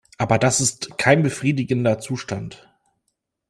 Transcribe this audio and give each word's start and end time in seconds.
Aber 0.17 0.39
das 0.39 0.61
ist 0.61 0.97
kein 0.97 1.21
befriedigender 1.21 1.99
Zustand. 1.99 2.67